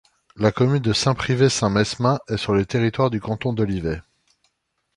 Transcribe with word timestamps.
La 0.35 0.51
commune 0.51 0.81
de 0.81 0.93
Saint-Pryvé-Saint-Mesmin 0.93 2.17
est 2.27 2.37
sur 2.37 2.55
le 2.55 2.65
territoire 2.65 3.11
du 3.11 3.21
canton 3.21 3.53
d'Olivet. 3.53 4.01